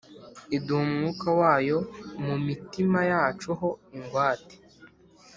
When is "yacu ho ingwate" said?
3.11-4.55